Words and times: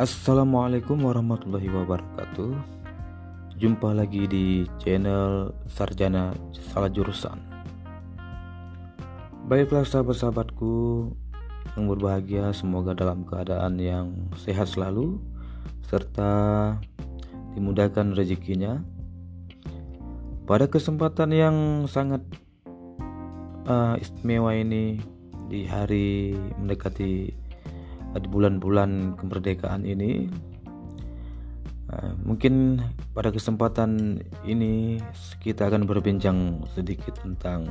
Assalamualaikum 0.00 0.96
warahmatullahi 0.96 1.68
wabarakatuh. 1.68 2.56
Jumpa 3.60 3.92
lagi 3.92 4.24
di 4.24 4.64
channel 4.80 5.52
Sarjana 5.68 6.32
Salah 6.56 6.88
Jurusan. 6.88 7.36
Baiklah 9.44 9.84
sahabat-sahabatku 9.84 10.72
yang 11.76 11.84
berbahagia 11.84 12.48
Semoga 12.56 12.96
dalam 12.96 13.28
keadaan 13.28 13.76
yang 13.76 14.32
sehat 14.40 14.72
selalu 14.72 15.20
Serta 15.84 16.32
dimudahkan 17.52 18.16
rezekinya. 18.16 18.80
Pada 20.48 20.64
kesempatan 20.64 21.28
yang 21.36 21.56
sangat 21.84 22.24
uh, 23.68 24.00
istimewa 24.00 24.56
ini 24.56 24.96
Di 25.52 25.68
hari 25.68 26.32
mendekati 26.56 27.39
di 28.18 28.26
bulan-bulan 28.26 29.14
kemerdekaan 29.20 29.86
ini 29.86 30.26
uh, 31.94 32.12
mungkin 32.26 32.82
pada 33.14 33.30
kesempatan 33.30 34.22
ini 34.42 34.98
kita 35.38 35.70
akan 35.70 35.86
berbincang 35.86 36.66
sedikit 36.74 37.18
tentang 37.22 37.70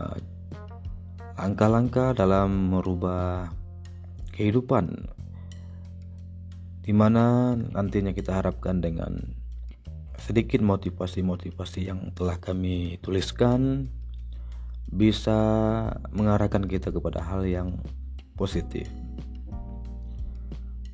uh, 0.00 0.16
langkah-langkah 1.36 2.16
dalam 2.16 2.72
merubah 2.72 3.52
kehidupan. 4.32 5.12
Di 6.86 6.94
mana 6.94 7.52
nantinya 7.58 8.14
kita 8.14 8.40
harapkan 8.40 8.78
dengan 8.78 9.36
sedikit 10.16 10.62
motivasi-motivasi 10.64 11.92
yang 11.92 12.14
telah 12.16 12.40
kami 12.40 12.96
tuliskan 13.02 13.90
bisa 14.86 15.36
mengarahkan 16.14 16.64
kita 16.64 16.94
kepada 16.94 17.20
hal 17.26 17.42
yang 17.42 17.74
positif. 18.36 18.86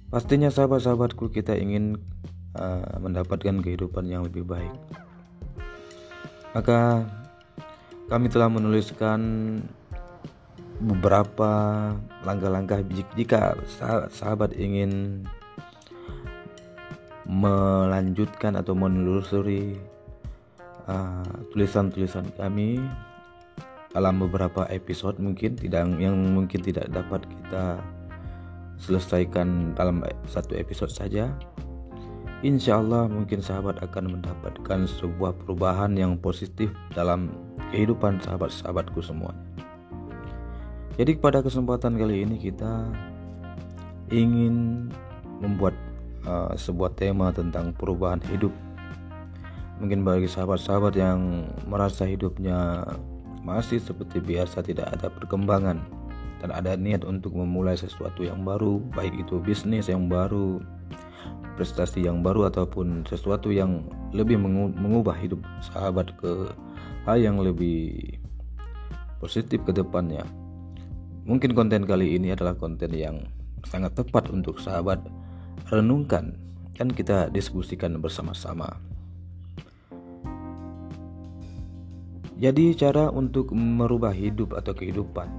Pastinya 0.08 0.52
sahabat-sahabatku 0.52 1.32
kita 1.32 1.56
ingin 1.58 1.98
uh, 2.56 3.00
mendapatkan 3.00 3.60
kehidupan 3.64 4.06
yang 4.06 4.24
lebih 4.24 4.44
baik. 4.44 4.72
Maka 6.52 7.08
kami 8.12 8.28
telah 8.28 8.52
menuliskan 8.52 9.20
beberapa 10.82 11.50
langkah-langkah 12.26 12.84
jika 13.16 13.56
sahabat 14.12 14.52
ingin 14.58 15.24
melanjutkan 17.24 18.58
atau 18.58 18.74
menelusuri 18.76 19.78
uh, 20.90 21.24
tulisan-tulisan 21.54 22.28
uh, 22.28 22.34
kami 22.36 22.82
dalam 23.92 24.20
beberapa 24.20 24.64
episode 24.72 25.20
mungkin 25.20 25.56
tidak 25.56 25.84
yang 26.00 26.16
mungkin 26.32 26.60
tidak 26.64 26.88
dapat 26.88 27.24
kita 27.28 27.80
selesaikan 28.80 29.76
dalam 29.76 30.02
satu 30.26 30.56
episode 30.58 30.90
saja 30.90 31.30
Insya 32.42 32.82
Allah 32.82 33.06
mungkin 33.06 33.38
sahabat 33.38 33.78
akan 33.86 34.18
mendapatkan 34.18 34.90
sebuah 34.98 35.30
perubahan 35.38 35.94
yang 35.94 36.18
positif 36.18 36.74
dalam 36.90 37.30
kehidupan 37.70 38.18
sahabat-sahabatku 38.18 38.98
semua. 38.98 39.30
Jadi 40.98 41.22
pada 41.22 41.38
kesempatan 41.38 41.94
kali 41.94 42.26
ini 42.26 42.42
kita 42.42 42.90
ingin 44.10 44.90
membuat 45.38 45.78
uh, 46.26 46.50
sebuah 46.58 46.98
tema 46.98 47.30
tentang 47.30 47.70
perubahan 47.78 48.18
hidup. 48.26 48.50
Mungkin 49.78 50.02
bagi 50.02 50.26
sahabat-sahabat 50.26 50.98
yang 50.98 51.46
merasa 51.70 52.10
hidupnya 52.10 52.82
masih 53.42 53.82
seperti 53.82 54.22
biasa 54.22 54.62
tidak 54.62 54.94
ada 54.94 55.10
perkembangan 55.10 55.82
dan 56.42 56.50
ada 56.50 56.74
niat 56.74 57.06
untuk 57.06 57.38
memulai 57.38 57.78
sesuatu 57.78 58.26
yang 58.26 58.42
baru, 58.42 58.82
baik 58.94 59.14
itu 59.26 59.38
bisnis 59.38 59.86
yang 59.86 60.10
baru, 60.10 60.58
prestasi 61.54 62.02
yang 62.02 62.22
baru 62.22 62.50
ataupun 62.50 63.06
sesuatu 63.06 63.54
yang 63.54 63.86
lebih 64.10 64.38
mengubah 64.42 65.14
hidup 65.14 65.38
sahabat 65.62 66.10
ke 66.18 66.50
hal 67.06 67.18
yang 67.18 67.38
lebih 67.38 68.18
positif 69.22 69.62
ke 69.62 69.70
depannya. 69.70 70.26
Mungkin 71.22 71.54
konten 71.54 71.86
kali 71.86 72.18
ini 72.18 72.34
adalah 72.34 72.58
konten 72.58 72.90
yang 72.90 73.22
sangat 73.62 73.94
tepat 73.94 74.26
untuk 74.34 74.58
sahabat 74.58 74.98
renungkan 75.70 76.34
dan 76.74 76.90
kita 76.90 77.30
diskusikan 77.30 77.94
bersama-sama. 78.02 78.91
Jadi 82.42 82.74
cara 82.74 83.06
untuk 83.06 83.54
merubah 83.54 84.10
hidup 84.10 84.58
atau 84.58 84.74
kehidupan. 84.74 85.30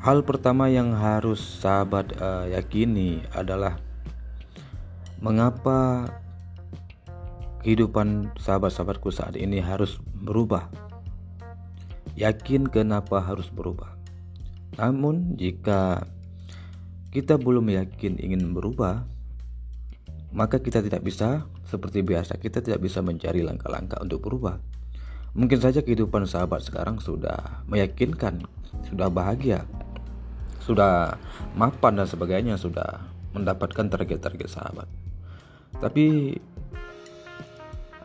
Hal 0.00 0.24
pertama 0.24 0.72
yang 0.72 0.96
harus 0.96 1.36
sahabat 1.60 2.16
uh, 2.16 2.48
yakini 2.48 3.20
adalah 3.36 3.76
mengapa 5.20 6.08
kehidupan 7.60 8.32
sahabat-sahabatku 8.40 9.12
saat 9.12 9.36
ini 9.36 9.60
harus 9.60 10.00
berubah. 10.24 10.72
Yakin 12.16 12.72
kenapa 12.72 13.20
harus 13.20 13.52
berubah. 13.52 13.92
Namun 14.80 15.36
jika 15.36 16.08
kita 17.12 17.36
belum 17.36 17.68
yakin 17.68 18.16
ingin 18.16 18.56
berubah, 18.56 19.04
maka 20.32 20.56
kita 20.56 20.80
tidak 20.80 21.04
bisa 21.04 21.44
seperti 21.68 22.00
biasa, 22.00 22.40
kita 22.40 22.64
tidak 22.64 22.80
bisa 22.80 23.04
mencari 23.04 23.44
langkah-langkah 23.44 24.00
untuk 24.00 24.24
berubah. 24.24 24.56
Mungkin 25.34 25.58
saja 25.58 25.82
kehidupan 25.82 26.30
sahabat 26.30 26.62
sekarang 26.62 27.02
sudah 27.02 27.66
meyakinkan, 27.66 28.46
sudah 28.86 29.10
bahagia, 29.10 29.66
sudah 30.62 31.18
mapan 31.58 31.98
dan 31.98 32.06
sebagainya, 32.06 32.54
sudah 32.54 33.02
mendapatkan 33.34 33.90
target-target 33.90 34.46
sahabat. 34.46 34.86
Tapi 35.82 36.38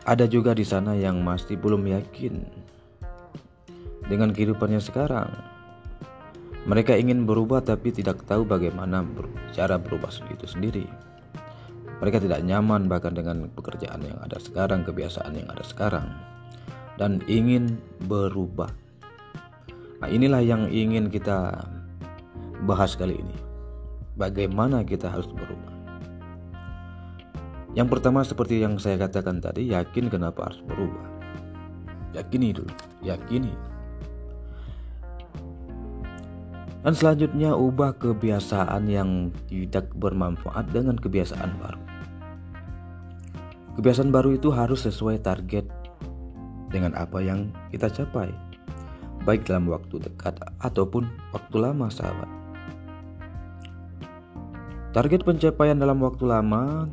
ada 0.10 0.26
juga 0.26 0.58
di 0.58 0.66
sana 0.66 0.98
yang 0.98 1.22
masih 1.22 1.54
belum 1.54 1.86
yakin 2.02 2.50
dengan 4.10 4.34
kehidupannya 4.34 4.82
sekarang. 4.82 5.30
Mereka 6.66 6.98
ingin 6.98 7.30
berubah 7.30 7.62
tapi 7.62 7.94
tidak 7.94 8.26
tahu 8.26 8.42
bagaimana 8.42 9.06
cara 9.54 9.78
berubah 9.78 10.10
itu 10.34 10.50
sendiri. 10.50 10.90
Mereka 12.02 12.26
tidak 12.26 12.42
nyaman 12.42 12.90
bahkan 12.90 13.14
dengan 13.14 13.54
pekerjaan 13.54 14.02
yang 14.02 14.18
ada 14.18 14.42
sekarang, 14.42 14.82
kebiasaan 14.82 15.38
yang 15.38 15.46
ada 15.54 15.62
sekarang 15.62 16.10
dan 17.00 17.24
ingin 17.32 17.80
berubah. 18.12 18.68
Nah, 20.04 20.12
inilah 20.12 20.44
yang 20.44 20.68
ingin 20.68 21.08
kita 21.08 21.64
bahas 22.68 23.00
kali 23.00 23.16
ini. 23.16 23.38
Bagaimana 24.20 24.84
kita 24.84 25.08
harus 25.08 25.32
berubah? 25.32 25.72
Yang 27.72 27.88
pertama 27.88 28.20
seperti 28.28 28.60
yang 28.60 28.76
saya 28.76 29.00
katakan 29.00 29.40
tadi, 29.40 29.72
yakin 29.72 30.12
kenapa 30.12 30.52
harus 30.52 30.60
berubah. 30.68 31.08
Yakini 32.12 32.52
dulu, 32.52 32.74
yakini. 33.00 33.56
Dan 36.80 36.96
selanjutnya 36.96 37.56
ubah 37.56 37.96
kebiasaan 37.96 38.88
yang 38.88 39.32
tidak 39.48 39.92
bermanfaat 39.96 40.68
dengan 40.72 41.00
kebiasaan 41.00 41.52
baru. 41.60 41.82
Kebiasaan 43.80 44.12
baru 44.12 44.36
itu 44.36 44.52
harus 44.52 44.84
sesuai 44.84 45.24
target 45.24 45.79
dengan 46.70 46.94
apa 46.96 47.22
yang 47.22 47.50
kita 47.74 47.90
capai, 47.90 48.30
baik 49.26 49.46
dalam 49.46 49.70
waktu 49.70 50.02
dekat 50.02 50.38
ataupun 50.62 51.10
waktu 51.34 51.56
lama, 51.58 51.90
sahabat. 51.90 52.30
Target 54.90 55.22
pencapaian 55.22 55.78
dalam 55.78 56.02
waktu 56.02 56.26
lama 56.26 56.90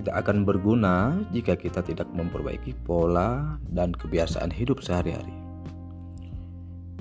tidak 0.00 0.24
akan 0.24 0.48
berguna 0.48 1.20
jika 1.36 1.52
kita 1.52 1.84
tidak 1.84 2.08
memperbaiki 2.16 2.72
pola 2.88 3.60
dan 3.68 3.92
kebiasaan 3.92 4.48
hidup 4.48 4.80
sehari-hari. 4.80 5.36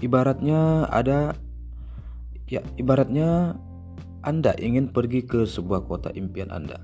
Ibaratnya 0.03 0.91
ada 0.91 1.35
ya 2.51 2.59
ibaratnya 2.75 3.55
Anda 4.19 4.51
ingin 4.59 4.91
pergi 4.91 5.23
ke 5.23 5.47
sebuah 5.47 5.87
kota 5.87 6.11
impian 6.11 6.51
Anda. 6.51 6.83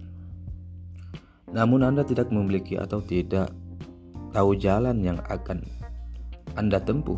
Namun 1.51 1.83
Anda 1.83 2.07
tidak 2.07 2.31
memiliki 2.31 2.79
atau 2.79 3.03
tidak 3.03 3.51
tahu 4.35 4.51
jalan 4.59 4.99
yang 4.99 5.23
akan 5.31 5.63
Anda 6.59 6.83
tempuh. 6.83 7.15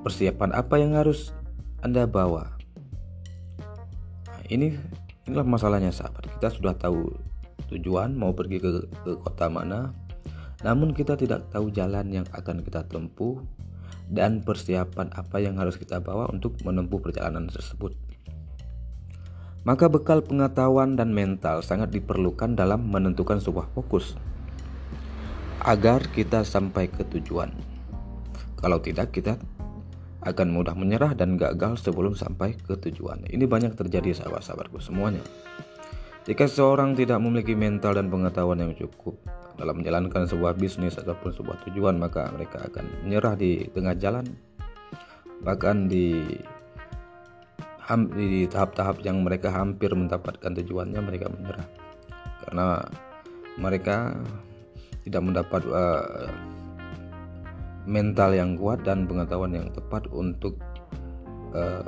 Persiapan 0.00 0.56
apa 0.56 0.80
yang 0.80 0.96
harus 0.96 1.36
Anda 1.84 2.08
bawa? 2.08 2.56
Nah, 4.24 4.40
ini 4.48 4.72
inilah 5.28 5.44
masalahnya 5.44 5.92
sahabat. 5.92 6.32
Kita 6.40 6.48
sudah 6.48 6.72
tahu 6.72 7.12
tujuan 7.68 8.16
mau 8.16 8.32
pergi 8.32 8.56
ke, 8.56 8.88
ke 9.04 9.12
kota 9.20 9.52
mana, 9.52 9.92
namun 10.64 10.96
kita 10.96 11.12
tidak 11.12 11.52
tahu 11.52 11.68
jalan 11.68 12.08
yang 12.08 12.24
akan 12.32 12.64
kita 12.64 12.80
tempuh 12.88 13.36
dan 14.08 14.40
persiapan 14.40 15.12
apa 15.12 15.44
yang 15.44 15.60
harus 15.60 15.76
kita 15.76 16.00
bawa 16.00 16.32
untuk 16.32 16.56
menempuh 16.64 17.04
perjalanan 17.04 17.52
tersebut. 17.52 17.92
Maka 19.60 19.92
bekal 19.92 20.24
pengetahuan 20.24 20.96
dan 20.96 21.12
mental 21.12 21.60
sangat 21.60 21.92
diperlukan 21.92 22.56
dalam 22.56 22.88
menentukan 22.88 23.44
sebuah 23.44 23.68
fokus 23.76 24.16
agar 25.64 26.08
kita 26.08 26.44
sampai 26.44 26.88
ke 26.88 27.04
tujuan. 27.04 27.52
Kalau 28.60 28.80
tidak, 28.80 29.12
kita 29.12 29.36
akan 30.20 30.52
mudah 30.52 30.76
menyerah 30.76 31.16
dan 31.16 31.40
gagal 31.40 31.80
sebelum 31.80 32.12
sampai 32.12 32.52
ke 32.56 32.76
tujuan. 32.76 33.24
Ini 33.28 33.44
banyak 33.48 33.72
terjadi 33.76 34.20
sahabat-sahabatku 34.20 34.80
semuanya. 34.80 35.24
Jika 36.28 36.44
seorang 36.44 36.92
tidak 36.92 37.16
memiliki 37.24 37.56
mental 37.56 37.96
dan 37.96 38.12
pengetahuan 38.12 38.60
yang 38.60 38.76
cukup 38.76 39.16
dalam 39.56 39.80
menjalankan 39.80 40.28
sebuah 40.28 40.56
bisnis 40.60 41.00
ataupun 41.00 41.32
sebuah 41.32 41.64
tujuan, 41.68 41.96
maka 41.96 42.28
mereka 42.32 42.68
akan 42.68 42.84
menyerah 43.04 43.34
di 43.40 43.64
tengah 43.72 43.96
jalan, 43.96 44.28
bahkan 45.40 45.88
di 45.88 46.36
di 48.14 48.46
tahap-tahap 48.46 49.02
yang 49.02 49.18
mereka 49.24 49.50
hampir 49.50 49.90
mendapatkan 49.90 50.52
tujuannya, 50.62 51.00
mereka 51.02 51.26
menyerah 51.26 51.66
karena 52.46 52.66
mereka 53.58 54.14
tidak 55.04 55.22
mendapat 55.24 55.62
uh, 55.68 56.28
mental 57.88 58.36
yang 58.36 58.56
kuat 58.60 58.84
dan 58.84 59.08
pengetahuan 59.08 59.56
yang 59.56 59.68
tepat 59.72 60.04
untuk 60.12 60.60
uh, 61.56 61.86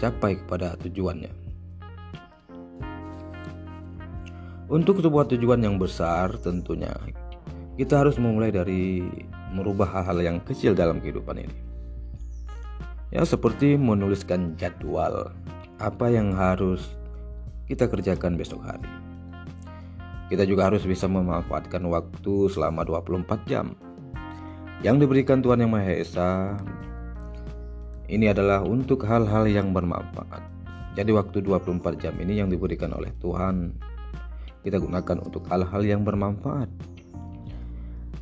capai 0.00 0.38
kepada 0.40 0.78
tujuannya. 0.80 1.32
Untuk 4.68 5.00
sebuah 5.00 5.32
tujuan 5.32 5.64
yang 5.64 5.80
besar, 5.80 6.36
tentunya 6.44 6.92
kita 7.80 8.04
harus 8.04 8.20
memulai 8.20 8.52
dari 8.52 9.00
merubah 9.52 9.88
hal-hal 9.88 10.20
yang 10.20 10.38
kecil 10.44 10.76
dalam 10.76 11.00
kehidupan 11.00 11.40
ini. 11.40 11.56
Ya, 13.08 13.24
seperti 13.24 13.80
menuliskan 13.80 14.60
jadwal 14.60 15.32
apa 15.80 16.06
yang 16.12 16.36
harus 16.36 16.84
kita 17.64 17.88
kerjakan 17.88 18.36
besok 18.36 18.60
hari 18.60 19.07
kita 20.28 20.44
juga 20.44 20.68
harus 20.68 20.84
bisa 20.84 21.08
memanfaatkan 21.08 21.80
waktu 21.88 22.34
selama 22.52 22.84
24 22.84 23.48
jam 23.48 23.72
yang 24.84 25.00
diberikan 25.00 25.42
Tuhan 25.42 25.64
Yang 25.64 25.72
Maha 25.72 25.94
Esa. 25.96 26.30
Ini 28.08 28.32
adalah 28.32 28.64
untuk 28.64 29.04
hal-hal 29.04 29.44
yang 29.50 29.76
bermanfaat. 29.76 30.40
Jadi 30.96 31.10
waktu 31.12 31.44
24 31.44 32.00
jam 32.00 32.14
ini 32.16 32.40
yang 32.40 32.48
diberikan 32.48 32.96
oleh 32.96 33.12
Tuhan 33.20 33.76
kita 34.64 34.84
gunakan 34.84 35.16
untuk 35.24 35.48
hal-hal 35.48 35.82
yang 35.86 36.02
bermanfaat. 36.04 36.68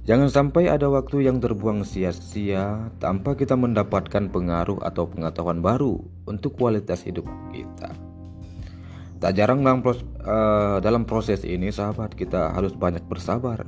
Jangan 0.07 0.31
sampai 0.31 0.71
ada 0.71 0.87
waktu 0.87 1.27
yang 1.27 1.43
terbuang 1.43 1.83
sia-sia 1.83 2.95
tanpa 3.03 3.35
kita 3.35 3.59
mendapatkan 3.59 4.31
pengaruh 4.31 4.79
atau 4.87 5.11
pengetahuan 5.11 5.59
baru 5.59 5.99
untuk 6.31 6.55
kualitas 6.55 7.03
hidup 7.03 7.27
kita. 7.51 7.91
Tak 9.17 9.33
jarang 9.33 9.65
dalam 9.65 9.81
proses, 9.81 10.05
uh, 10.29 10.77
dalam 10.85 11.09
proses 11.09 11.41
ini 11.49 11.73
sahabat 11.73 12.13
kita 12.13 12.53
harus 12.53 12.77
banyak 12.77 13.01
bersabar. 13.09 13.65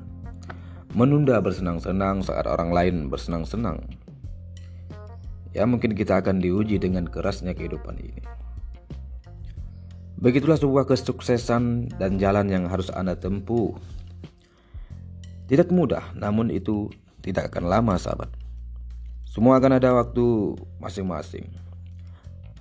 Menunda 0.92 1.40
bersenang-senang 1.40 2.20
saat 2.20 2.44
orang 2.44 2.72
lain 2.72 2.96
bersenang-senang. 3.08 3.80
Ya 5.56 5.64
mungkin 5.64 5.96
kita 5.96 6.20
akan 6.20 6.44
diuji 6.44 6.76
dengan 6.76 7.08
kerasnya 7.08 7.56
kehidupan 7.56 7.96
ini. 7.96 8.22
Begitulah 10.18 10.58
sebuah 10.58 10.84
kesuksesan 10.84 11.94
dan 11.96 12.18
jalan 12.18 12.50
yang 12.52 12.64
harus 12.68 12.90
Anda 12.90 13.14
tempuh. 13.14 13.78
Tidak 15.48 15.72
mudah, 15.72 16.12
namun 16.12 16.52
itu 16.52 16.92
tidak 17.24 17.54
akan 17.54 17.70
lama 17.70 17.94
sahabat. 17.96 18.28
Semua 19.24 19.56
akan 19.62 19.78
ada 19.78 19.94
waktu 19.96 20.58
masing-masing. 20.82 21.68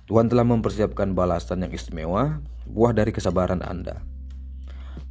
Tuhan 0.08 0.32
telah 0.32 0.40
mempersiapkan 0.48 1.12
balasan 1.12 1.68
yang 1.68 1.72
istimewa 1.76 2.40
buah 2.64 2.96
dari 2.96 3.12
kesabaran 3.12 3.60
Anda. 3.60 4.00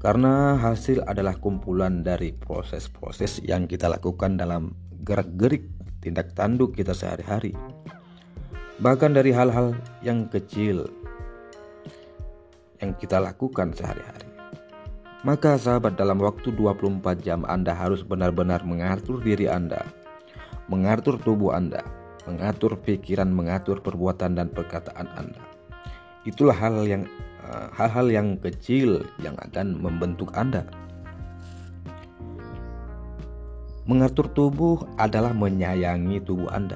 Karena 0.02 0.58
hasil 0.58 1.06
adalah 1.06 1.38
kumpulan 1.38 2.02
dari 2.02 2.34
proses-proses 2.34 3.46
yang 3.46 3.70
kita 3.70 3.86
lakukan 3.94 4.42
dalam 4.42 4.74
gerak-gerik 5.06 5.70
tindak 6.02 6.34
tanduk 6.34 6.74
kita 6.74 6.98
sehari-hari. 6.98 7.54
Bahkan 8.82 9.14
dari 9.14 9.30
hal-hal 9.30 9.78
yang 10.02 10.26
kecil 10.34 10.90
yang 12.82 12.98
kita 12.98 13.22
lakukan 13.22 13.78
sehari-hari. 13.78 14.26
Maka 15.22 15.62
sahabat 15.62 15.94
dalam 15.94 16.18
waktu 16.26 16.50
24 16.58 17.22
jam 17.22 17.46
Anda 17.46 17.78
harus 17.78 18.02
benar-benar 18.02 18.66
mengatur 18.66 19.22
diri 19.22 19.46
Anda, 19.46 19.86
mengatur 20.66 21.22
tubuh 21.22 21.54
Anda, 21.54 21.86
mengatur 22.28 22.76
pikiran, 22.78 23.32
mengatur 23.32 23.80
perbuatan 23.80 24.36
dan 24.36 24.52
perkataan 24.52 25.08
Anda. 25.16 25.42
Itulah 26.28 26.60
hal 26.60 26.84
yang 26.84 27.08
Eh, 27.48 27.68
hal-hal 27.80 28.08
yang 28.12 28.28
kecil 28.44 29.08
yang 29.24 29.40
akan 29.40 29.80
membentuk 29.80 30.36
Anda. 30.36 30.68
Mengatur 33.88 34.28
tubuh 34.36 34.84
adalah 35.00 35.32
menyayangi 35.32 36.20
tubuh 36.28 36.52
Anda. 36.52 36.76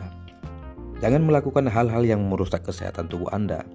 Jangan 1.04 1.28
melakukan 1.28 1.68
hal-hal 1.68 2.08
yang 2.08 2.24
merusak 2.24 2.64
kesehatan 2.64 3.12
tubuh 3.12 3.28
Anda. 3.36 3.68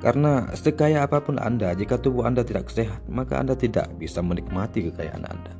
Karena 0.00 0.48
sekaya 0.56 1.04
apa 1.04 1.20
pun 1.20 1.36
Anda, 1.36 1.76
jika 1.76 2.00
tubuh 2.00 2.24
Anda 2.24 2.40
tidak 2.40 2.72
sehat, 2.72 3.04
maka 3.04 3.36
Anda 3.36 3.52
tidak 3.52 3.92
bisa 4.00 4.24
menikmati 4.24 4.88
kekayaan 4.88 5.28
Anda. 5.28 5.52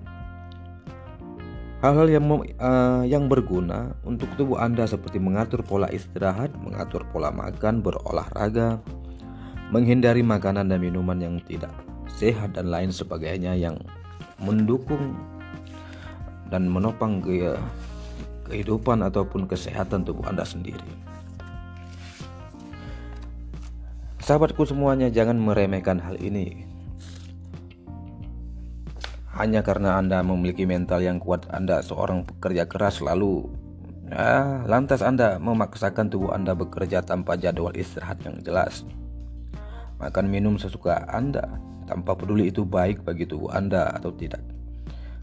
Hal-hal 1.79 2.11
yang 2.11 2.27
uh, 2.59 3.07
yang 3.07 3.31
berguna 3.31 3.95
untuk 4.03 4.27
tubuh 4.35 4.59
Anda 4.59 4.83
seperti 4.83 5.23
mengatur 5.23 5.63
pola 5.63 5.87
istirahat, 5.95 6.51
mengatur 6.59 7.07
pola 7.15 7.31
makan, 7.31 7.87
berolahraga, 7.87 8.83
menghindari 9.71 10.27
makanan 10.27 10.67
dan 10.67 10.83
minuman 10.83 11.23
yang 11.23 11.39
tidak 11.47 11.71
sehat 12.11 12.59
dan 12.59 12.75
lain 12.75 12.91
sebagainya 12.91 13.55
yang 13.55 13.79
mendukung 14.43 15.15
dan 16.51 16.67
menopang 16.67 17.23
ke 17.23 17.55
kehidupan 18.51 18.99
ataupun 19.07 19.47
kesehatan 19.47 20.03
tubuh 20.03 20.27
Anda 20.27 20.43
sendiri. 20.43 20.83
Sahabatku 24.19 24.67
semuanya 24.69 25.09
jangan 25.09 25.41
meremehkan 25.41 26.03
hal 26.03 26.21
ini. 26.21 26.68
Hanya 29.39 29.63
karena 29.63 30.03
Anda 30.03 30.19
memiliki 30.27 30.67
mental 30.67 30.99
yang 30.99 31.23
kuat, 31.23 31.47
Anda 31.55 31.79
seorang 31.79 32.27
pekerja 32.27 32.67
keras 32.67 32.99
lalu 32.99 33.47
ya, 34.11 34.67
lantas 34.67 34.99
Anda 34.99 35.39
memaksakan 35.39 36.11
tubuh 36.11 36.35
Anda 36.35 36.59
bekerja 36.59 37.07
tanpa 37.07 37.39
jadwal 37.39 37.71
istirahat 37.79 38.19
yang 38.27 38.43
jelas. 38.43 38.83
Makan 40.03 40.27
minum 40.27 40.59
sesuka 40.59 41.07
Anda 41.07 41.47
tanpa 41.87 42.19
peduli 42.19 42.51
itu 42.51 42.67
baik 42.67 43.07
bagi 43.07 43.31
tubuh 43.31 43.55
Anda 43.55 43.95
atau 43.95 44.11
tidak. 44.11 44.43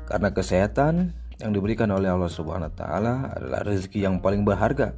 Karena 0.07 0.31
kesehatan 0.31 1.12
yang 1.44 1.51
diberikan 1.51 1.91
oleh 1.91 2.07
Allah 2.07 2.31
Subhanahu 2.31 2.72
wa 2.72 2.75
taala 2.79 3.13
adalah 3.36 3.67
rezeki 3.67 4.00
yang 4.00 4.24
paling 4.24 4.48
berharga. 4.48 4.95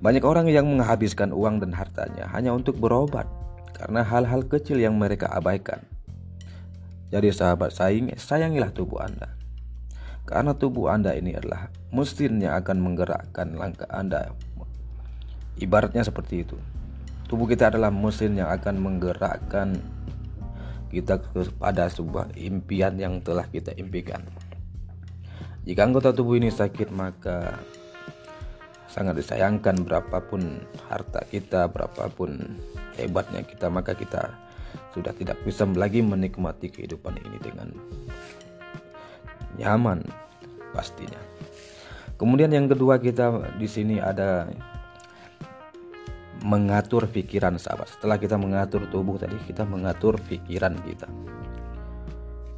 Banyak 0.00 0.24
orang 0.24 0.48
yang 0.48 0.64
menghabiskan 0.64 1.28
uang 1.28 1.60
dan 1.60 1.76
hartanya 1.76 2.24
hanya 2.32 2.56
untuk 2.56 2.80
berobat 2.80 3.28
karena 3.76 4.00
hal-hal 4.00 4.48
kecil 4.48 4.80
yang 4.80 4.96
mereka 4.96 5.28
abaikan. 5.28 5.91
Jadi 7.12 7.28
sahabat 7.28 7.76
sayang, 7.76 8.08
sayangilah 8.16 8.72
tubuh 8.72 9.04
Anda. 9.04 9.36
Karena 10.24 10.56
tubuh 10.56 10.88
Anda 10.88 11.12
ini 11.12 11.36
adalah 11.36 11.68
mesin 11.92 12.40
yang 12.40 12.56
akan 12.56 12.80
menggerakkan 12.80 13.52
langkah 13.52 13.84
Anda. 13.92 14.32
Ibaratnya 15.60 16.08
seperti 16.08 16.48
itu. 16.48 16.56
Tubuh 17.28 17.44
kita 17.44 17.68
adalah 17.68 17.92
mesin 17.92 18.40
yang 18.40 18.48
akan 18.48 18.80
menggerakkan 18.80 19.76
kita 20.88 21.20
kepada 21.20 21.92
sebuah 21.92 22.32
impian 22.36 22.96
yang 22.96 23.20
telah 23.20 23.44
kita 23.44 23.76
impikan. 23.76 24.24
Jika 25.68 25.84
anggota 25.84 26.16
tubuh 26.16 26.40
ini 26.40 26.48
sakit, 26.48 26.88
maka 26.92 27.60
sangat 28.88 29.20
disayangkan 29.20 29.84
berapapun 29.84 30.64
harta 30.88 31.24
kita, 31.28 31.68
berapapun 31.68 32.60
hebatnya 32.96 33.40
kita, 33.44 33.72
maka 33.72 33.96
kita 33.96 34.36
sudah 34.92 35.12
tidak 35.16 35.40
bisa 35.44 35.64
lagi 35.72 36.04
menikmati 36.04 36.68
kehidupan 36.68 37.16
ini 37.20 37.38
dengan 37.40 37.68
nyaman 39.56 40.04
pastinya. 40.72 41.20
Kemudian 42.16 42.54
yang 42.54 42.70
kedua 42.70 43.02
kita 43.02 43.56
di 43.58 43.66
sini 43.66 43.98
ada 43.98 44.46
mengatur 46.42 47.06
pikiran 47.06 47.56
sahabat. 47.56 47.88
Setelah 47.98 48.18
kita 48.18 48.34
mengatur 48.38 48.86
tubuh 48.90 49.18
tadi, 49.18 49.38
kita 49.46 49.62
mengatur 49.62 50.18
pikiran 50.26 50.74
kita. 50.82 51.08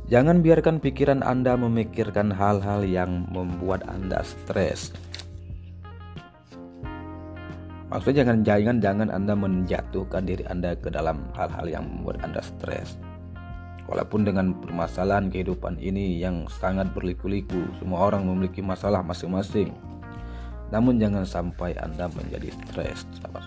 Jangan 0.04 0.44
biarkan 0.44 0.84
pikiran 0.84 1.24
Anda 1.24 1.56
memikirkan 1.56 2.28
hal-hal 2.32 2.84
yang 2.84 3.24
membuat 3.32 3.88
Anda 3.88 4.20
stres. 4.20 4.92
Maksudnya 7.94 8.26
jangan 8.26 8.42
jangan 8.42 8.76
jangan 8.82 9.08
Anda 9.14 9.38
menjatuhkan 9.38 10.26
diri 10.26 10.42
Anda 10.50 10.74
ke 10.74 10.90
dalam 10.90 11.30
hal-hal 11.38 11.70
yang 11.70 11.86
membuat 11.86 12.26
Anda 12.26 12.42
stres. 12.42 12.98
Walaupun 13.86 14.26
dengan 14.26 14.50
permasalahan 14.58 15.30
kehidupan 15.30 15.78
ini 15.78 16.18
yang 16.18 16.50
sangat 16.50 16.90
berliku-liku, 16.90 17.62
semua 17.78 18.10
orang 18.10 18.26
memiliki 18.26 18.58
masalah 18.66 18.98
masing-masing. 19.06 19.70
Namun 20.74 20.98
jangan 20.98 21.22
sampai 21.22 21.78
Anda 21.78 22.10
menjadi 22.10 22.50
stres, 22.66 23.06
sahabat. 23.22 23.46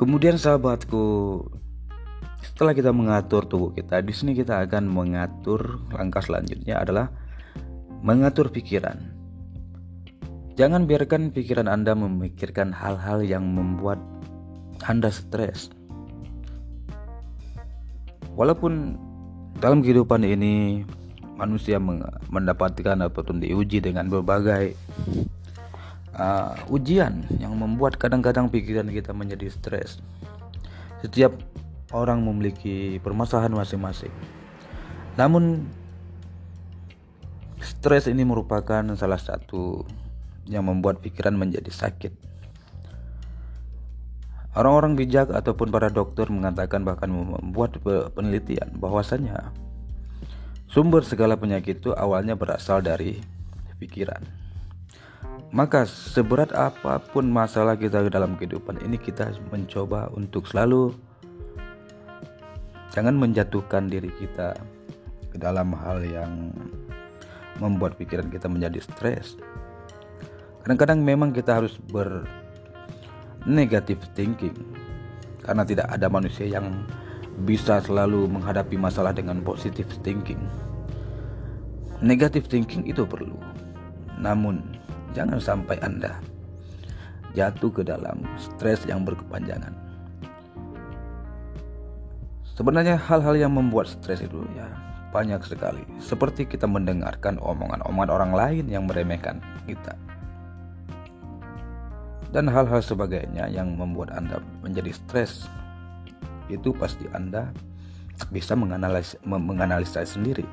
kemudian 0.00 0.40
sahabatku 0.40 1.44
setelah 2.60 2.76
kita 2.76 2.92
mengatur 2.92 3.48
tubuh 3.48 3.72
kita 3.72 4.04
di 4.04 4.12
sini 4.12 4.36
kita 4.36 4.60
akan 4.68 4.84
mengatur 4.84 5.80
langkah 5.96 6.20
selanjutnya 6.20 6.76
adalah 6.76 7.08
mengatur 8.04 8.52
pikiran 8.52 9.00
jangan 10.60 10.84
biarkan 10.84 11.32
pikiran 11.32 11.72
Anda 11.72 11.96
memikirkan 11.96 12.76
hal-hal 12.76 13.24
yang 13.24 13.48
membuat 13.48 13.96
Anda 14.84 15.08
stres 15.08 15.72
walaupun 18.36 19.00
dalam 19.56 19.80
kehidupan 19.80 20.20
ini 20.28 20.84
manusia 21.40 21.80
mendapatkan 22.28 23.08
ataupun 23.08 23.40
diuji 23.40 23.80
dengan 23.80 24.12
berbagai 24.12 24.76
uh, 26.12 26.52
ujian 26.68 27.24
yang 27.40 27.56
membuat 27.56 27.96
kadang-kadang 27.96 28.52
pikiran 28.52 28.92
kita 28.92 29.16
menjadi 29.16 29.48
stres. 29.48 30.04
Setiap 31.00 31.32
orang 31.90 32.22
memiliki 32.22 32.98
permasalahan 33.02 33.54
masing-masing. 33.54 34.12
Namun 35.18 35.66
stres 37.60 38.06
ini 38.06 38.24
merupakan 38.24 38.82
salah 38.96 39.20
satu 39.20 39.84
yang 40.46 40.66
membuat 40.66 41.02
pikiran 41.02 41.36
menjadi 41.36 41.68
sakit. 41.70 42.12
Orang-orang 44.50 44.98
bijak 44.98 45.30
ataupun 45.30 45.70
para 45.70 45.94
dokter 45.94 46.26
mengatakan 46.26 46.82
bahkan 46.82 47.06
membuat 47.06 47.78
penelitian 48.16 48.74
bahwasanya 48.82 49.54
Sumber 50.70 51.02
segala 51.02 51.34
penyakit 51.34 51.82
itu 51.82 51.90
awalnya 51.98 52.38
berasal 52.38 52.78
dari 52.78 53.18
pikiran. 53.82 54.22
Maka 55.50 55.82
seberat 55.82 56.54
apa 56.54 57.02
pun 57.10 57.26
masalah 57.26 57.74
kita 57.74 58.06
dalam 58.06 58.38
kehidupan 58.38 58.78
ini 58.86 58.94
kita 58.94 59.34
mencoba 59.50 60.06
untuk 60.14 60.46
selalu 60.46 60.94
jangan 62.90 63.14
menjatuhkan 63.14 63.86
diri 63.86 64.10
kita 64.18 64.58
ke 65.30 65.36
dalam 65.38 65.70
hal 65.74 66.02
yang 66.02 66.50
membuat 67.62 67.94
pikiran 67.94 68.26
kita 68.26 68.50
menjadi 68.50 68.82
stres. 68.82 69.38
Kadang-kadang 70.66 71.00
memang 71.00 71.30
kita 71.30 71.62
harus 71.62 71.78
ber 71.90 72.26
negative 73.48 74.00
thinking 74.12 74.56
karena 75.40 75.64
tidak 75.64 75.88
ada 75.88 76.06
manusia 76.12 76.44
yang 76.44 76.84
bisa 77.48 77.80
selalu 77.80 78.28
menghadapi 78.28 78.76
masalah 78.76 79.16
dengan 79.16 79.40
positive 79.40 79.88
thinking. 80.04 80.40
Negative 82.04 82.44
thinking 82.48 82.84
itu 82.88 83.04
perlu, 83.04 83.36
namun 84.20 84.60
jangan 85.16 85.40
sampai 85.40 85.80
Anda 85.80 86.20
jatuh 87.32 87.70
ke 87.72 87.82
dalam 87.86 88.24
stres 88.36 88.84
yang 88.84 89.04
berkepanjangan. 89.04 89.79
Sebenarnya 92.60 93.00
hal-hal 93.00 93.40
yang 93.40 93.56
membuat 93.56 93.88
stres 93.88 94.20
itu 94.20 94.44
ya 94.52 94.68
banyak 95.16 95.40
sekali. 95.48 95.80
Seperti 95.96 96.44
kita 96.44 96.68
mendengarkan 96.68 97.40
omongan-omongan 97.40 98.12
orang 98.12 98.32
lain 98.36 98.68
yang 98.68 98.84
meremehkan 98.84 99.40
kita. 99.64 99.96
Dan 102.28 102.52
hal-hal 102.52 102.84
sebagainya 102.84 103.48
yang 103.48 103.80
membuat 103.80 104.12
Anda 104.12 104.44
menjadi 104.60 104.92
stres 104.92 105.48
itu 106.52 106.76
pasti 106.76 107.08
Anda 107.16 107.48
bisa 108.28 108.52
menganalisis, 108.52 109.16
menganalisa 109.24 110.04
sendiri. 110.04 110.44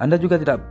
Anda 0.00 0.16
juga 0.16 0.40
tidak 0.40 0.64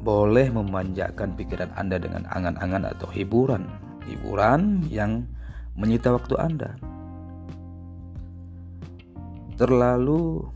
boleh 0.00 0.48
memanjakan 0.48 1.36
pikiran 1.36 1.68
Anda 1.76 2.00
dengan 2.00 2.24
angan-angan 2.24 2.96
atau 2.96 3.12
hiburan. 3.12 3.68
Hiburan 4.08 4.88
yang 4.88 5.28
menyita 5.76 6.08
waktu 6.08 6.40
Anda. 6.40 6.72
Terlalu 9.60 10.48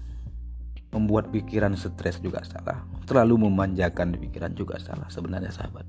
membuat 0.96 1.28
pikiran 1.28 1.76
stres 1.76 2.24
juga 2.24 2.40
salah. 2.40 2.88
Terlalu 3.04 3.44
memanjakan 3.44 4.16
pikiran 4.16 4.56
juga 4.56 4.80
salah 4.80 5.12
sebenarnya 5.12 5.52
sahabat. 5.52 5.84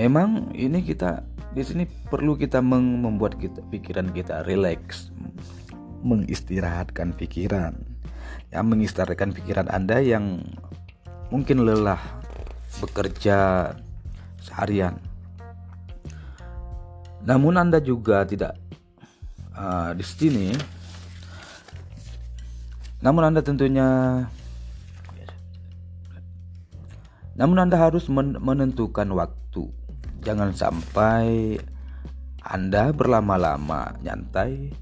Memang 0.00 0.56
ini 0.56 0.80
kita 0.80 1.20
di 1.52 1.60
sini 1.60 1.84
perlu 1.84 2.36
kita 2.36 2.64
membuat 2.64 3.36
kita 3.36 3.60
pikiran 3.68 4.12
kita 4.12 4.44
rileks, 4.48 5.12
mengistirahatkan 6.00 7.16
pikiran, 7.16 7.76
ya 8.52 8.60
mengistirahatkan 8.60 9.36
pikiran 9.36 9.68
Anda 9.72 10.00
yang 10.00 10.44
mungkin 11.32 11.64
lelah 11.64 12.00
bekerja 12.80 13.72
seharian. 14.40 15.00
Namun 17.24 17.56
Anda 17.56 17.80
juga 17.80 18.22
tidak 18.28 18.60
uh, 19.56 19.90
di 19.96 20.04
sini. 20.04 20.46
Namun 23.00 23.32
Anda 23.32 23.40
tentunya 23.40 23.88
namun 27.36 27.60
Anda 27.60 27.76
harus 27.76 28.08
menentukan 28.08 29.12
waktu 29.12 29.68
Jangan 30.26 30.50
sampai 30.50 31.54
Anda 32.42 32.90
berlama-lama 32.90 33.94
nyantai 34.02 34.74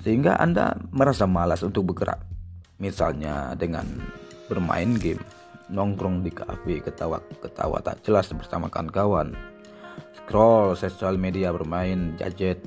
sehingga 0.00 0.40
Anda 0.40 0.72
merasa 0.88 1.28
malas 1.28 1.60
untuk 1.60 1.92
bergerak. 1.92 2.24
Misalnya 2.80 3.52
dengan 3.60 3.84
bermain 4.48 4.96
game, 4.96 5.20
nongkrong 5.68 6.24
di 6.24 6.32
kafe, 6.32 6.80
ketawa-ketawa 6.80 7.84
tak 7.84 8.00
jelas 8.08 8.32
bersama 8.32 8.72
kawan-kawan, 8.72 9.36
scroll 10.16 10.74
sosial 10.78 11.18
media 11.18 11.50
bermain 11.50 12.14
gadget 12.16 12.62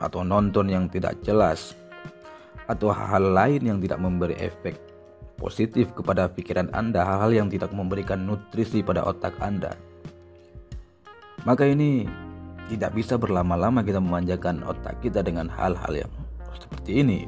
atau 0.00 0.26
nonton 0.26 0.68
yang 0.68 0.86
tidak 0.92 1.16
jelas 1.24 1.72
atau 2.66 2.90
hal 2.90 3.32
lain 3.32 3.62
yang 3.62 3.78
tidak 3.78 4.02
memberi 4.02 4.34
efek 4.42 4.76
positif 5.36 5.92
kepada 5.92 6.26
pikiran 6.32 6.72
Anda, 6.72 7.04
hal-hal 7.04 7.32
yang 7.44 7.48
tidak 7.52 7.70
memberikan 7.70 8.24
nutrisi 8.24 8.80
pada 8.80 9.04
otak 9.04 9.36
Anda. 9.38 9.76
Maka 11.44 11.68
ini 11.68 12.08
tidak 12.66 12.98
bisa 12.98 13.14
berlama-lama 13.14 13.86
kita 13.86 14.02
memanjakan 14.02 14.66
otak 14.66 14.98
kita 14.98 15.22
dengan 15.22 15.46
hal-hal 15.46 15.92
yang 15.94 16.12
seperti 16.58 17.06
ini. 17.06 17.20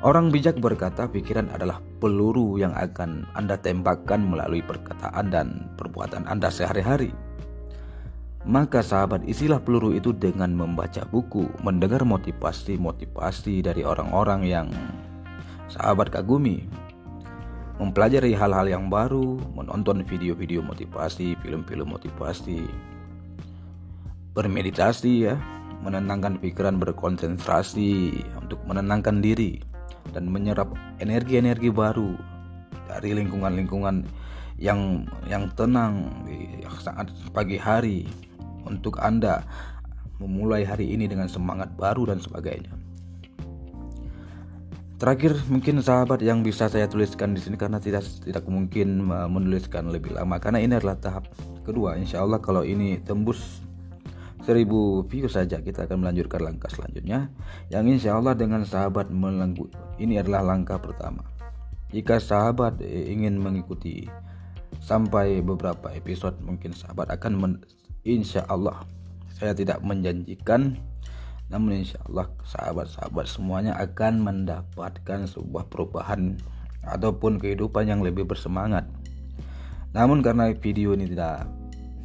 Orang 0.00 0.32
bijak 0.32 0.56
berkata 0.56 1.04
pikiran 1.04 1.52
adalah 1.52 1.76
peluru 2.00 2.56
yang 2.56 2.72
akan 2.72 3.28
Anda 3.36 3.60
tembakkan 3.60 4.24
melalui 4.24 4.64
perkataan 4.64 5.28
dan 5.28 5.68
perbuatan 5.76 6.24
Anda 6.24 6.48
sehari-hari. 6.48 7.12
Maka 8.48 8.80
sahabat 8.80 9.28
isilah 9.28 9.60
peluru 9.60 9.92
itu 9.92 10.16
dengan 10.16 10.56
membaca 10.56 11.04
buku, 11.04 11.44
mendengar 11.60 12.08
motivasi-motivasi 12.08 13.60
dari 13.60 13.84
orang-orang 13.84 14.48
yang 14.48 14.66
sahabat 15.68 16.08
kagumi, 16.08 16.64
mempelajari 17.76 18.32
hal-hal 18.32 18.64
yang 18.64 18.88
baru, 18.88 19.36
menonton 19.52 20.00
video-video 20.08 20.64
motivasi, 20.64 21.36
film-film 21.44 21.92
motivasi, 21.92 22.64
bermeditasi 24.32 25.12
ya, 25.28 25.36
menenangkan 25.84 26.40
pikiran, 26.40 26.80
berkonsentrasi 26.80 28.24
untuk 28.40 28.64
menenangkan 28.64 29.20
diri 29.20 29.60
dan 30.16 30.32
menyerap 30.32 30.72
energi-energi 30.96 31.68
baru 31.68 32.16
dari 32.88 33.20
lingkungan-lingkungan 33.20 34.08
yang 34.60 35.08
yang 35.28 35.48
tenang 35.56 36.08
di 36.24 36.64
saat 36.84 37.08
pagi 37.32 37.56
hari 37.56 38.04
untuk 38.66 39.00
Anda 39.00 39.44
memulai 40.20 40.68
hari 40.68 40.92
ini 40.92 41.08
dengan 41.08 41.26
semangat 41.26 41.72
baru 41.74 42.12
dan 42.12 42.20
sebagainya. 42.20 42.76
Terakhir 45.00 45.32
mungkin 45.48 45.80
sahabat 45.80 46.20
yang 46.20 46.44
bisa 46.44 46.68
saya 46.68 46.84
tuliskan 46.84 47.32
di 47.32 47.40
sini 47.40 47.56
karena 47.56 47.80
tidak 47.80 48.04
tidak 48.20 48.44
mungkin 48.44 49.08
menuliskan 49.08 49.88
lebih 49.88 50.12
lama 50.12 50.36
karena 50.36 50.60
ini 50.60 50.76
adalah 50.76 51.00
tahap 51.00 51.24
kedua. 51.64 51.96
Insya 51.96 52.20
Allah 52.20 52.36
kalau 52.36 52.60
ini 52.68 53.00
tembus 53.00 53.64
1000 54.44 54.68
view 55.08 55.24
saja 55.24 55.64
kita 55.64 55.88
akan 55.88 56.04
melanjutkan 56.04 56.44
langkah 56.44 56.68
selanjutnya 56.68 57.32
yang 57.72 57.88
insya 57.88 58.20
Allah 58.20 58.36
dengan 58.36 58.60
sahabat 58.68 59.08
melenggu 59.08 59.72
ini 59.96 60.20
adalah 60.20 60.44
langkah 60.44 60.76
pertama. 60.76 61.24
Jika 61.96 62.20
sahabat 62.20 62.84
ingin 62.84 63.40
mengikuti 63.40 64.04
sampai 64.84 65.40
beberapa 65.40 65.96
episode 65.96 66.36
mungkin 66.44 66.76
sahabat 66.76 67.08
akan 67.08 67.32
men, 67.40 67.52
insya 68.06 68.44
Allah 68.48 68.84
saya 69.36 69.56
tidak 69.56 69.80
menjanjikan 69.80 70.76
namun 71.50 71.82
insya 71.82 71.98
Allah 72.06 72.30
sahabat-sahabat 72.46 73.26
semuanya 73.26 73.74
akan 73.74 74.22
mendapatkan 74.22 75.26
sebuah 75.26 75.66
perubahan 75.66 76.38
ataupun 76.86 77.42
kehidupan 77.42 77.90
yang 77.90 78.00
lebih 78.06 78.22
bersemangat. 78.22 78.86
Namun 79.90 80.22
karena 80.22 80.54
video 80.54 80.94
ini 80.94 81.10
tidak 81.10 81.50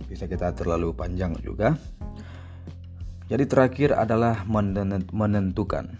bisa 0.09 0.25
kita 0.25 0.49
terlalu 0.57 0.97
panjang 0.97 1.37
juga. 1.45 1.77
Jadi 3.29 3.45
terakhir 3.45 3.93
adalah 3.93 4.41
menentukan 5.13 5.97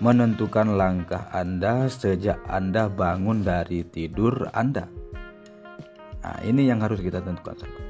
menentukan 0.00 0.80
langkah 0.80 1.28
Anda 1.28 1.90
sejak 1.90 2.40
Anda 2.48 2.86
bangun 2.88 3.42
dari 3.42 3.84
tidur 3.84 4.48
Anda. 4.54 4.86
Nah, 6.22 6.38
ini 6.46 6.70
yang 6.70 6.80
harus 6.80 7.04
kita 7.04 7.20
tentukan 7.20 7.58
sahabat. 7.58 7.89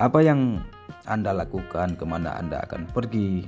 Apa 0.00 0.24
yang 0.24 0.64
Anda 1.04 1.36
lakukan, 1.36 2.00
ke 2.00 2.04
mana 2.08 2.40
Anda 2.40 2.64
akan 2.64 2.88
pergi, 2.88 3.44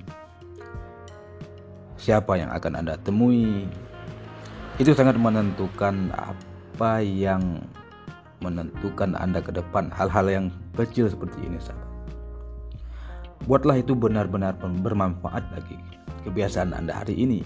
siapa 1.97 2.37
yang 2.37 2.53
akan 2.53 2.73
Anda 2.85 3.01
temui, 3.01 3.65
itu 4.77 4.93
sangat 4.93 5.17
menentukan 5.17 6.13
apa 6.13 7.01
yang 7.01 7.65
menentukan 8.45 9.17
Anda 9.17 9.41
ke 9.41 9.49
depan 9.57 9.89
hal-hal 9.97 10.29
yang 10.29 10.47
kecil 10.77 11.09
seperti 11.09 11.41
ini 11.41 11.57
sahabat. 11.57 11.89
Buatlah 13.49 13.81
itu 13.81 13.97
benar-benar 13.97 14.55
bermanfaat 14.61 15.49
bagi 15.57 15.81
kebiasaan 16.29 16.77
Anda 16.77 17.01
hari 17.01 17.17
ini. 17.17 17.41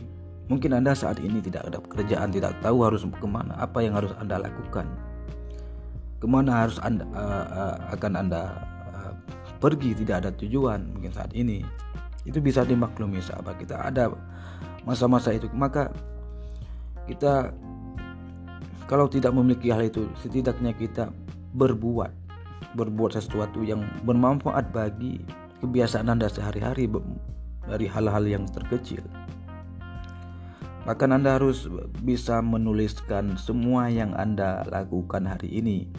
Mungkin 0.51 0.75
Anda 0.75 0.95
saat 0.95 1.23
ini 1.23 1.39
tidak 1.43 1.71
ada 1.71 1.79
pekerjaan, 1.79 2.35
tidak 2.35 2.59
tahu 2.59 2.83
harus 2.83 3.07
ke 3.07 3.27
mana, 3.27 3.55
apa 3.59 3.83
yang 3.83 3.95
harus 3.99 4.15
Anda 4.19 4.43
lakukan, 4.43 4.87
ke 6.19 6.27
mana 6.27 6.67
harus 6.67 6.79
Anda 6.83 7.03
uh, 7.15 7.47
uh, 7.51 7.77
akan 7.99 8.13
Anda 8.15 8.43
pergi, 9.59 9.97
tidak 9.97 10.25
ada 10.25 10.31
tujuan 10.37 10.93
mungkin 10.93 11.13
saat 11.13 11.33
ini. 11.33 11.65
Itu 12.27 12.43
bisa 12.43 12.67
dimaklumi 12.67 13.23
sahabat 13.23 13.63
kita. 13.63 13.81
Ada 13.87 14.11
masa-masa 14.83 15.35
itu. 15.35 15.47
Maka 15.55 15.91
kita 17.07 17.55
kalau 18.87 19.11
tidak 19.11 19.35
memiliki 19.35 19.71
hal 19.71 19.83
itu 19.87 20.07
setidaknya 20.23 20.75
kita 20.75 21.11
berbuat 21.55 22.11
berbuat 22.79 23.19
sesuatu 23.19 23.63
yang 23.67 23.83
bermanfaat 24.07 24.71
bagi 24.71 25.23
kebiasaan 25.65 26.13
Anda 26.13 26.31
sehari-hari 26.31 26.87
dari 27.67 27.87
hal-hal 27.89 28.25
yang 28.27 28.45
terkecil. 28.47 29.03
Bahkan 30.87 31.11
Anda 31.11 31.41
harus 31.41 31.67
bisa 32.07 32.39
menuliskan 32.39 33.35
semua 33.35 33.91
yang 33.91 34.15
Anda 34.15 34.63
lakukan 34.71 35.27
hari 35.27 35.51
ini. 35.51 35.91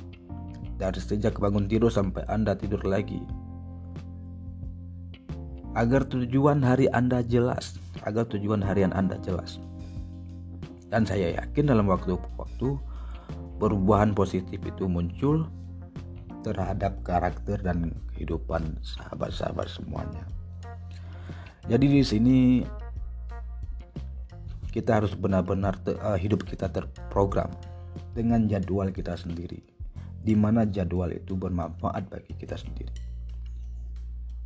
Dari 0.77 1.01
sejak 1.01 1.41
bangun 1.41 1.65
tidur 1.65 1.89
sampai 1.89 2.23
Anda 2.29 2.53
tidur 2.53 2.85
lagi 2.85 3.19
agar 5.77 6.09
tujuan 6.09 6.65
hari 6.65 6.89
Anda 6.89 7.21
jelas 7.21 7.77
agar 8.01 8.25
tujuan 8.33 8.65
harian 8.65 8.89
Anda 8.97 9.21
jelas. 9.21 9.61
Dan 10.89 11.05
saya 11.05 11.37
yakin 11.37 11.69
dalam 11.69 11.85
waktu-waktu 11.85 12.81
perubahan 13.61 14.17
positif 14.17 14.57
itu 14.57 14.89
muncul 14.89 15.45
terhadap 16.41 16.97
karakter 17.05 17.61
dan 17.61 17.93
kehidupan 18.15 18.81
sahabat-sahabat 18.81 19.69
semuanya. 19.69 20.25
Jadi 21.69 21.85
di 21.85 22.01
sini 22.01 22.37
kita 24.73 25.03
harus 25.03 25.13
benar-benar 25.13 25.77
uh, 26.01 26.17
hidup 26.17 26.47
kita 26.47 26.73
terprogram 26.73 27.53
dengan 28.17 28.49
jadwal 28.49 28.89
kita 28.89 29.13
sendiri, 29.13 29.61
di 30.25 30.33
mana 30.33 30.65
jadwal 30.65 31.11
itu 31.13 31.35
bermanfaat 31.37 32.07
bagi 32.07 32.33
kita 32.39 32.55
sendiri 32.55 33.06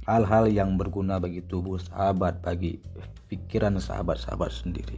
hal-hal 0.06 0.50
yang 0.50 0.78
berguna 0.78 1.22
bagi 1.22 1.46
tubuh 1.46 1.78
sahabat, 1.78 2.42
bagi 2.42 2.82
pikiran 3.30 3.78
sahabat-sahabat 3.78 4.50
sendiri. 4.50 4.98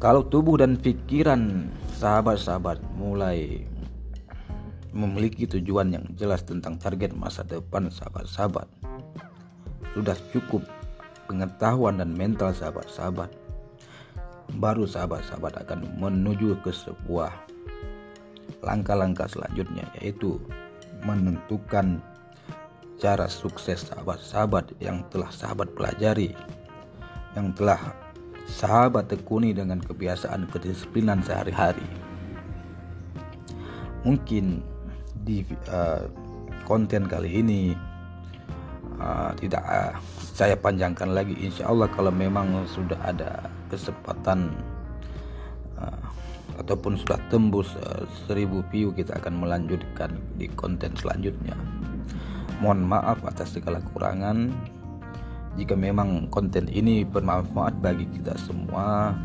Kalau 0.00 0.24
tubuh 0.24 0.56
dan 0.60 0.80
pikiran 0.80 1.68
sahabat-sahabat 2.00 2.80
mulai 2.96 3.64
memiliki 4.90 5.44
tujuan 5.46 5.92
yang 5.92 6.04
jelas 6.16 6.42
tentang 6.42 6.80
target 6.80 7.12
masa 7.12 7.44
depan 7.44 7.92
sahabat-sahabat, 7.92 8.68
sudah 9.92 10.16
cukup 10.32 10.64
pengetahuan 11.28 12.00
dan 12.00 12.16
mental 12.16 12.50
sahabat-sahabat, 12.50 13.30
baru 14.58 14.88
sahabat-sahabat 14.88 15.62
akan 15.62 15.86
menuju 16.00 16.58
ke 16.64 16.72
sebuah 16.74 17.30
langkah-langkah 18.66 19.30
selanjutnya, 19.30 19.86
yaitu 20.00 20.40
menentukan 21.06 22.02
cara 23.00 23.26
sukses 23.32 23.88
sahabat-sahabat 23.88 24.76
yang 24.78 25.00
telah 25.08 25.32
sahabat 25.32 25.72
pelajari, 25.72 26.36
yang 27.32 27.56
telah 27.56 27.80
sahabat 28.44 29.08
tekuni 29.08 29.56
dengan 29.56 29.80
kebiasaan 29.80 30.44
kedisiplinan 30.52 31.24
sehari-hari. 31.24 31.88
Mungkin 34.04 34.60
di 35.24 35.44
uh, 35.72 36.04
konten 36.68 37.08
kali 37.08 37.40
ini 37.40 37.72
uh, 39.00 39.32
tidak 39.40 39.64
uh, 39.64 39.96
saya 40.36 40.54
panjangkan 40.56 41.16
lagi. 41.16 41.32
Insya 41.40 41.72
Allah 41.72 41.88
kalau 41.88 42.12
memang 42.12 42.68
sudah 42.68 43.00
ada 43.00 43.48
kesempatan 43.72 44.52
uh, 45.80 46.04
ataupun 46.60 47.00
sudah 47.00 47.16
tembus 47.32 47.72
uh, 47.80 48.04
1000 48.28 48.44
view 48.72 48.92
kita 48.92 49.16
akan 49.16 49.40
melanjutkan 49.40 50.20
di 50.36 50.48
konten 50.52 50.92
selanjutnya. 50.96 51.56
Mohon 52.60 52.92
maaf 52.92 53.18
atas 53.24 53.56
segala 53.56 53.80
kekurangan. 53.80 54.52
Jika 55.56 55.74
memang 55.74 56.30
konten 56.30 56.68
ini 56.70 57.02
bermanfaat 57.02 57.80
bagi 57.82 58.06
kita 58.12 58.36
semua, 58.38 59.16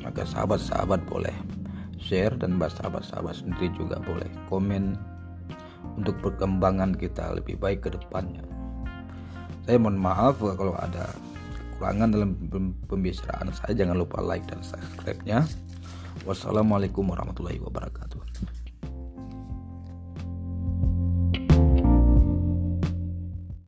maka 0.00 0.24
sahabat-sahabat 0.24 1.02
boleh 1.10 1.34
share 2.00 2.32
dan 2.38 2.56
sahabat-sahabat 2.56 3.34
sendiri 3.34 3.68
juga 3.76 4.00
boleh 4.00 4.30
komen 4.48 4.96
untuk 5.98 6.16
perkembangan 6.22 6.94
kita 6.96 7.34
lebih 7.36 7.60
baik 7.60 7.84
ke 7.84 7.90
depannya. 7.92 8.46
Saya 9.64 9.80
mohon 9.80 10.00
maaf 10.00 10.40
kalau 10.40 10.76
ada 10.76 11.08
kekurangan 11.74 12.08
dalam 12.12 12.30
pembicaraan 12.86 13.48
saya. 13.52 13.72
Jangan 13.74 13.96
lupa 13.98 14.20
like 14.20 14.44
dan 14.46 14.60
subscribe-nya. 14.60 15.44
Wassalamualaikum 16.24 17.10
warahmatullahi 17.10 17.60
wabarakatuh. 17.60 18.22